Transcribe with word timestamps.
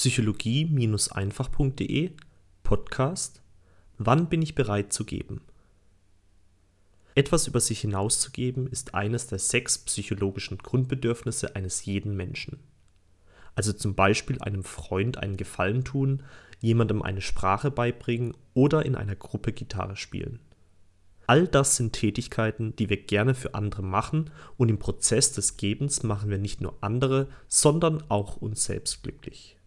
psychologie-einfach.de 0.00 2.10
Podcast 2.62 3.42
Wann 3.98 4.30
bin 4.30 4.40
ich 4.40 4.54
bereit 4.54 4.94
zu 4.94 5.04
geben? 5.04 5.42
Etwas 7.14 7.46
über 7.46 7.60
sich 7.60 7.82
hinauszugeben 7.82 8.66
ist 8.66 8.94
eines 8.94 9.26
der 9.26 9.38
sechs 9.38 9.76
psychologischen 9.76 10.56
Grundbedürfnisse 10.56 11.54
eines 11.54 11.84
jeden 11.84 12.16
Menschen. 12.16 12.60
Also 13.54 13.74
zum 13.74 13.94
Beispiel 13.94 14.40
einem 14.40 14.64
Freund 14.64 15.18
einen 15.18 15.36
Gefallen 15.36 15.84
tun, 15.84 16.22
jemandem 16.60 17.02
eine 17.02 17.20
Sprache 17.20 17.70
beibringen 17.70 18.34
oder 18.54 18.86
in 18.86 18.94
einer 18.94 19.16
Gruppe 19.16 19.52
Gitarre 19.52 19.96
spielen. 19.96 20.38
All 21.26 21.46
das 21.46 21.76
sind 21.76 21.92
Tätigkeiten, 21.92 22.74
die 22.74 22.88
wir 22.88 23.02
gerne 23.02 23.34
für 23.34 23.52
andere 23.52 23.82
machen 23.82 24.30
und 24.56 24.70
im 24.70 24.78
Prozess 24.78 25.32
des 25.32 25.58
Gebens 25.58 26.04
machen 26.04 26.30
wir 26.30 26.38
nicht 26.38 26.62
nur 26.62 26.78
andere, 26.80 27.28
sondern 27.48 28.02
auch 28.08 28.38
uns 28.38 28.64
selbst 28.64 29.02
glücklich. 29.02 29.58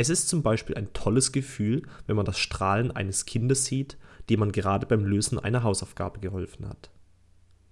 Es 0.00 0.10
ist 0.10 0.28
zum 0.28 0.44
Beispiel 0.44 0.76
ein 0.76 0.92
tolles 0.92 1.32
Gefühl, 1.32 1.82
wenn 2.06 2.14
man 2.14 2.24
das 2.24 2.38
Strahlen 2.38 2.92
eines 2.92 3.26
Kindes 3.26 3.64
sieht, 3.64 3.98
dem 4.30 4.38
man 4.38 4.52
gerade 4.52 4.86
beim 4.86 5.04
Lösen 5.04 5.40
einer 5.40 5.64
Hausaufgabe 5.64 6.20
geholfen 6.20 6.68
hat. 6.68 6.90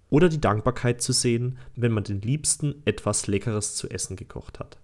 Oder 0.09 0.27
die 0.27 0.41
Dankbarkeit 0.41 1.01
zu 1.01 1.13
sehen, 1.13 1.57
wenn 1.77 1.93
man 1.93 2.03
den 2.03 2.19
Liebsten 2.19 2.81
etwas 2.83 3.27
Leckeres 3.27 3.75
zu 3.75 3.89
essen 3.89 4.17
gekocht 4.17 4.59
hat. 4.59 4.77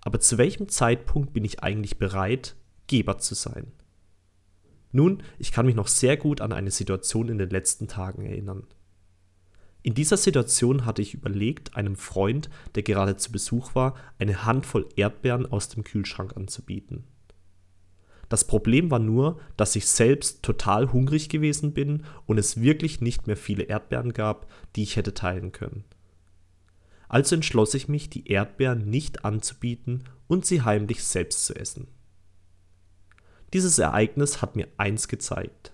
Aber 0.00 0.18
zu 0.18 0.36
welchem 0.36 0.68
Zeitpunkt 0.68 1.32
bin 1.32 1.44
ich 1.44 1.62
eigentlich 1.62 1.98
bereit, 1.98 2.56
Geber 2.88 3.18
zu 3.18 3.36
sein? 3.36 3.70
Nun, 4.90 5.22
ich 5.38 5.52
kann 5.52 5.66
mich 5.66 5.76
noch 5.76 5.88
sehr 5.88 6.16
gut 6.16 6.40
an 6.40 6.52
eine 6.52 6.72
Situation 6.72 7.28
in 7.28 7.38
den 7.38 7.50
letzten 7.50 7.86
Tagen 7.86 8.26
erinnern. 8.26 8.66
In 9.84 9.92
dieser 9.92 10.16
Situation 10.16 10.86
hatte 10.86 11.02
ich 11.02 11.12
überlegt, 11.12 11.76
einem 11.76 11.94
Freund, 11.94 12.48
der 12.74 12.82
gerade 12.82 13.18
zu 13.18 13.30
Besuch 13.30 13.74
war, 13.74 13.94
eine 14.18 14.46
Handvoll 14.46 14.88
Erdbeeren 14.96 15.44
aus 15.44 15.68
dem 15.68 15.84
Kühlschrank 15.84 16.34
anzubieten. 16.38 17.04
Das 18.30 18.46
Problem 18.46 18.90
war 18.90 18.98
nur, 18.98 19.38
dass 19.58 19.76
ich 19.76 19.86
selbst 19.86 20.42
total 20.42 20.90
hungrig 20.90 21.28
gewesen 21.28 21.74
bin 21.74 22.04
und 22.24 22.38
es 22.38 22.62
wirklich 22.62 23.02
nicht 23.02 23.26
mehr 23.26 23.36
viele 23.36 23.64
Erdbeeren 23.64 24.14
gab, 24.14 24.50
die 24.74 24.84
ich 24.84 24.96
hätte 24.96 25.12
teilen 25.12 25.52
können. 25.52 25.84
Also 27.06 27.34
entschloss 27.34 27.74
ich 27.74 27.86
mich, 27.86 28.08
die 28.08 28.26
Erdbeeren 28.26 28.88
nicht 28.88 29.26
anzubieten 29.26 30.04
und 30.28 30.46
sie 30.46 30.62
heimlich 30.62 31.04
selbst 31.04 31.44
zu 31.44 31.54
essen. 31.54 31.88
Dieses 33.52 33.78
Ereignis 33.78 34.40
hat 34.40 34.56
mir 34.56 34.66
eins 34.78 35.08
gezeigt. 35.08 35.73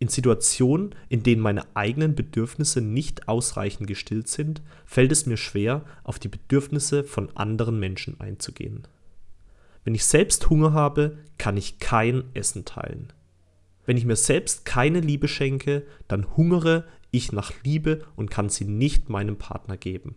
In 0.00 0.08
Situationen, 0.08 0.94
in 1.10 1.22
denen 1.22 1.42
meine 1.42 1.76
eigenen 1.76 2.14
Bedürfnisse 2.14 2.80
nicht 2.80 3.28
ausreichend 3.28 3.86
gestillt 3.86 4.28
sind, 4.28 4.62
fällt 4.86 5.12
es 5.12 5.26
mir 5.26 5.36
schwer, 5.36 5.84
auf 6.04 6.18
die 6.18 6.28
Bedürfnisse 6.28 7.04
von 7.04 7.36
anderen 7.36 7.78
Menschen 7.78 8.18
einzugehen. 8.18 8.88
Wenn 9.84 9.94
ich 9.94 10.06
selbst 10.06 10.48
Hunger 10.48 10.72
habe, 10.72 11.18
kann 11.36 11.58
ich 11.58 11.80
kein 11.80 12.24
Essen 12.32 12.64
teilen. 12.64 13.12
Wenn 13.84 13.98
ich 13.98 14.06
mir 14.06 14.16
selbst 14.16 14.64
keine 14.64 15.00
Liebe 15.00 15.28
schenke, 15.28 15.84
dann 16.08 16.34
hungere 16.34 16.84
ich 17.10 17.30
nach 17.30 17.52
Liebe 17.62 18.06
und 18.16 18.30
kann 18.30 18.48
sie 18.48 18.64
nicht 18.64 19.10
meinem 19.10 19.36
Partner 19.36 19.76
geben. 19.76 20.14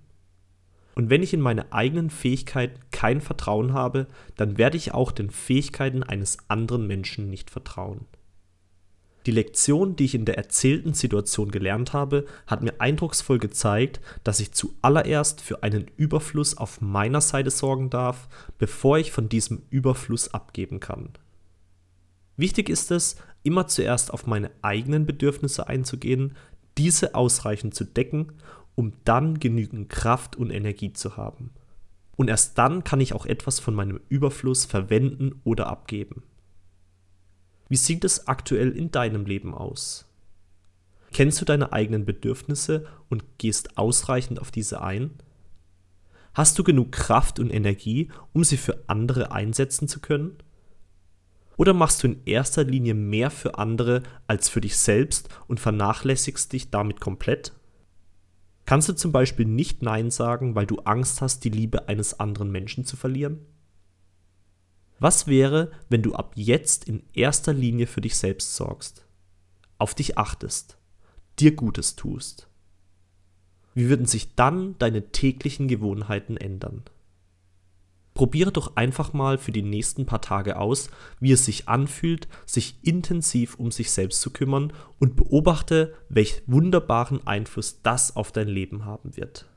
Und 0.96 1.10
wenn 1.10 1.24
ich 1.24 1.34
in 1.34 1.42
meine 1.42 1.74
eigenen 1.74 2.10
Fähigkeiten 2.10 2.80
kein 2.92 3.20
Vertrauen 3.20 3.74
habe, 3.74 4.08
dann 4.38 4.58
werde 4.58 4.78
ich 4.78 4.94
auch 4.94 5.12
den 5.12 5.30
Fähigkeiten 5.30 6.04
eines 6.04 6.38
anderen 6.48 6.88
Menschen 6.88 7.30
nicht 7.30 7.50
vertrauen. 7.50 8.06
Die 9.26 9.32
Lektion, 9.32 9.96
die 9.96 10.06
ich 10.06 10.16
in 10.16 10.26
der 10.26 10.38
erzählten 10.38 10.94
Situation 10.94 11.52
gelernt 11.52 11.94
habe, 11.94 12.26
hat 12.46 12.62
mir 12.62 12.80
eindrucksvoll 12.80 13.40
gezeigt, 13.40 14.02
dass 14.24 14.40
ich 14.40 14.52
zuallererst 14.52 15.42
für 15.42 15.64
einen 15.64 15.86
Überfluss 15.96 16.58
auf 16.58 16.82
meiner 16.82 17.22
Seite 17.22 17.50
sorgen 17.50 17.90
darf, 17.90 18.28
bevor 18.58 18.98
ich 18.98 19.12
von 19.12 19.30
diesem 19.30 19.64
Überfluss 19.70 20.34
abgeben 20.34 20.80
kann. 20.80 21.10
Wichtig 22.36 22.70
ist 22.70 22.92
es, 22.92 23.16
immer 23.44 23.68
zuerst 23.68 24.12
auf 24.12 24.28
meine 24.28 24.52
eigenen 24.62 25.06
Bedürfnisse 25.06 25.68
einzugehen, 25.68 26.36
diese 26.78 27.16
ausreichend 27.16 27.76
zu 27.76 27.84
decken 27.86 28.34
um 28.76 28.94
dann 29.06 29.40
genügend 29.40 29.90
Kraft 29.90 30.36
und 30.36 30.50
Energie 30.50 30.94
zu 30.94 31.18
haben. 31.18 31.52
Und 32.16 32.30
erst 32.30 32.58
dann 32.58 32.84
kann 32.84 33.02
ich 33.02 33.14
auch 33.14 33.26
etwas 33.26 33.60
von 33.60 33.74
meinem 33.74 34.00
Überfluss 34.10 34.66
verwenden 34.66 35.42
oder 35.44 35.68
abgeben. 35.68 36.24
Wie 37.74 37.78
sieht 37.78 38.04
es 38.04 38.28
aktuell 38.28 38.70
in 38.78 38.92
deinem 38.92 39.26
Leben 39.26 39.56
aus? 39.56 40.06
Kennst 41.12 41.42
du 41.42 41.46
deine 41.46 41.74
eigenen 41.74 42.06
Bedürfnisse 42.06 42.86
und 43.10 43.24
gehst 43.40 43.80
ausreichend 43.80 44.40
auf 44.40 44.52
diese 44.52 44.84
ein? 44.84 45.10
Hast 46.36 46.60
du 46.60 46.64
genug 46.64 46.92
Kraft 46.92 47.40
und 47.40 47.50
Energie, 47.50 48.12
um 48.32 48.44
sie 48.44 48.58
für 48.58 48.84
andere 48.86 49.32
einsetzen 49.32 49.88
zu 49.88 50.02
können? 50.02 50.38
Oder 51.58 51.74
machst 51.74 52.04
du 52.04 52.08
in 52.10 52.24
erster 52.26 52.64
Linie 52.64 52.94
mehr 52.94 53.32
für 53.32 53.58
andere 53.58 54.04
als 54.28 54.50
für 54.50 54.62
dich 54.62 54.78
selbst 54.78 55.30
und 55.48 55.60
vernachlässigst 55.60 56.54
dich 56.54 56.70
damit 56.70 57.02
komplett? 57.02 57.54
Kannst 58.68 58.88
du 58.88 58.94
zum 58.94 59.12
Beispiel 59.12 59.48
nicht 59.48 59.82
Nein 59.82 60.12
sagen, 60.12 60.54
weil 60.54 60.68
du 60.68 60.78
Angst 60.82 61.22
hast, 61.22 61.44
die 61.44 61.50
Liebe 61.50 61.88
eines 61.88 62.20
anderen 62.20 62.52
Menschen 62.52 62.86
zu 62.86 62.98
verlieren? 62.98 63.40
Was 65.04 65.28
wäre, 65.28 65.70
wenn 65.90 66.02
du 66.02 66.16
ab 66.16 66.32
jetzt 66.36 66.86
in 66.86 67.04
erster 67.12 67.52
Linie 67.52 67.88
für 67.88 68.00
dich 68.00 68.16
selbst 68.16 68.56
sorgst, 68.56 69.06
auf 69.78 69.94
dich 69.94 70.18
achtest, 70.18 70.78
dir 71.40 71.54
Gutes 71.58 71.98
tust? 71.98 72.48
Wie 73.74 73.90
würden 73.90 74.06
sich 74.06 74.36
dann 74.36 74.78
deine 74.78 75.12
täglichen 75.12 75.68
Gewohnheiten 75.68 76.38
ändern? 76.38 76.84
Probiere 78.14 78.54
doch 78.54 78.78
einfach 78.78 79.12
mal 79.12 79.38
für 79.38 79.52
die 79.52 79.62
nächsten 79.62 80.06
paar 80.06 80.22
Tage 80.22 80.58
aus, 80.58 80.90
wie 81.20 81.34
es 81.34 81.44
sich 81.44 81.68
anfühlt, 81.68 82.30
sich 82.46 82.78
intensiv 82.82 83.56
um 83.56 83.72
sich 83.72 83.92
selbst 83.92 84.22
zu 84.22 84.32
kümmern 84.32 84.72
und 85.00 85.18
beobachte, 85.18 85.94
welch 86.08 86.44
wunderbaren 86.48 87.28
Einfluss 87.28 87.82
das 87.82 88.16
auf 88.16 88.32
dein 88.32 88.48
Leben 88.48 88.86
haben 88.86 89.18
wird. 89.18 89.50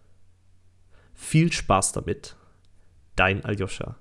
Viel 1.14 1.52
Spaß 1.52 1.92
damit. 1.92 2.34
Dein 3.14 3.44
Aljoscha. 3.44 3.96